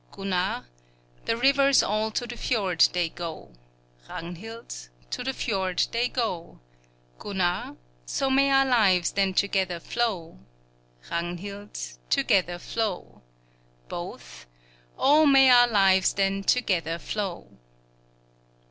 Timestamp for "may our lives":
8.31-9.11, 15.27-16.13